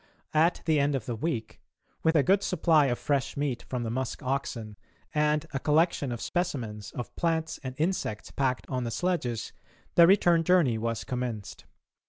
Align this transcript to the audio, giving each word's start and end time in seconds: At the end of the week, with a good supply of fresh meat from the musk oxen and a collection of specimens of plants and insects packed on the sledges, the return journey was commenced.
At 0.33 0.63
the 0.65 0.79
end 0.79 0.95
of 0.95 1.05
the 1.05 1.15
week, 1.15 1.61
with 2.01 2.15
a 2.15 2.23
good 2.23 2.41
supply 2.41 2.87
of 2.87 2.97
fresh 2.97 3.37
meat 3.37 3.61
from 3.69 3.83
the 3.83 3.91
musk 3.91 4.23
oxen 4.23 4.75
and 5.13 5.45
a 5.53 5.59
collection 5.59 6.11
of 6.11 6.21
specimens 6.23 6.91
of 6.93 7.15
plants 7.15 7.59
and 7.63 7.75
insects 7.77 8.31
packed 8.31 8.65
on 8.67 8.83
the 8.83 8.89
sledges, 8.89 9.53
the 9.93 10.07
return 10.07 10.43
journey 10.43 10.79
was 10.79 11.03
commenced. 11.03 11.65